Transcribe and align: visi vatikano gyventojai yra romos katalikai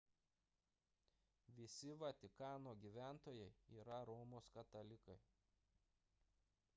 visi 1.57 1.91
vatikano 2.01 2.69
gyventojai 2.85 3.57
yra 3.81 3.97
romos 4.11 4.45
katalikai 4.57 5.21